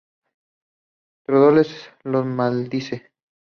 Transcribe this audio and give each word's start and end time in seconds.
Theodore 1.27 1.61
los 2.05 2.25
maldice. 2.25 3.11